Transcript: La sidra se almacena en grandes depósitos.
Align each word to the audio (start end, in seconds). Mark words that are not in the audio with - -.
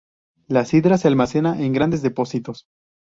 La 0.47 0.65
sidra 0.65 0.97
se 0.97 1.07
almacena 1.07 1.61
en 1.61 1.73
grandes 1.73 2.01
depósitos. 2.01 2.65